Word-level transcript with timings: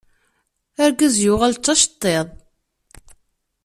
Argaz 0.83 1.15
yuɣal 1.23 1.53
d 1.63 1.67
aceṭṭiḍ. 1.73 2.27